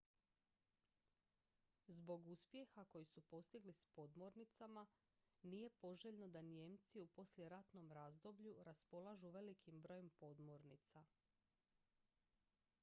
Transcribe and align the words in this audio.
zbog 1.87 2.27
uspjeha 2.27 2.85
koji 2.85 3.05
su 3.05 3.21
postigli 3.21 3.73
s 3.73 3.85
podmornicama 3.85 4.87
nije 5.43 5.69
poželjno 5.69 6.27
da 6.27 6.41
nijemci 6.41 6.99
u 7.01 7.07
poslijeratnom 7.07 7.91
razdoblju 7.91 8.55
raspolažu 8.63 9.29
velikim 9.31 9.81
brojem 9.81 10.09
podmornica 10.09 11.03